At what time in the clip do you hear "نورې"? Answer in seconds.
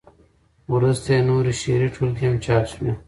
1.29-1.53